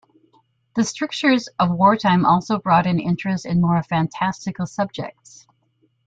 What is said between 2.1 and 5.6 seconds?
also brought an interest in more fantastical subjects.